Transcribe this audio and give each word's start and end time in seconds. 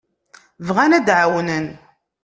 Bɣan 0.67 0.95
ad 0.97 1.03
d-εawnen. 1.07 1.65